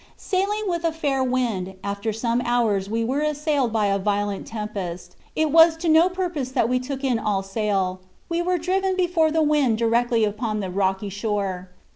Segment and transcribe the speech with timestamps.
[0.17, 5.15] "Sailing with a fair wind, after some hours we were assailed by a violent tempest.
[5.35, 9.29] It was to no purpose that we took in all sail; we were driven before
[9.29, 11.69] the wind directly upon the rocky shore.